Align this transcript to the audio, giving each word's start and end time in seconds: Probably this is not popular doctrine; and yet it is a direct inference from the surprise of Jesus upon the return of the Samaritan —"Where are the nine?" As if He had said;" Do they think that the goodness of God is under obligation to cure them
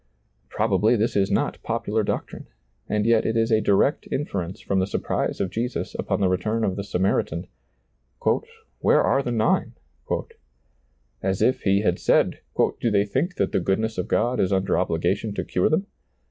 Probably 0.49 0.95
this 0.95 1.15
is 1.15 1.29
not 1.29 1.61
popular 1.61 2.01
doctrine; 2.01 2.47
and 2.89 3.05
yet 3.05 3.23
it 3.23 3.37
is 3.37 3.51
a 3.51 3.61
direct 3.61 4.07
inference 4.11 4.59
from 4.59 4.79
the 4.79 4.87
surprise 4.87 5.39
of 5.39 5.51
Jesus 5.51 5.93
upon 5.93 6.19
the 6.21 6.27
return 6.27 6.63
of 6.63 6.75
the 6.75 6.83
Samaritan 6.83 7.45
—"Where 8.79 9.03
are 9.03 9.21
the 9.21 9.31
nine?" 9.31 9.73
As 11.21 11.43
if 11.43 11.61
He 11.61 11.81
had 11.81 11.99
said;" 11.99 12.39
Do 12.79 12.89
they 12.89 13.05
think 13.05 13.35
that 13.35 13.51
the 13.51 13.59
goodness 13.59 13.99
of 13.99 14.07
God 14.07 14.39
is 14.39 14.51
under 14.51 14.75
obligation 14.75 15.35
to 15.35 15.45
cure 15.45 15.69
them 15.69 15.85